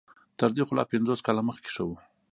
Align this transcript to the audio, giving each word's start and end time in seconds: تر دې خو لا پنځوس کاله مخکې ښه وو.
تر 0.39 0.49
دې 0.55 0.63
خو 0.67 0.73
لا 0.77 0.83
پنځوس 0.91 1.19
کاله 1.25 1.41
مخکې 1.49 1.69
ښه 1.73 1.83
وو. 1.87 1.97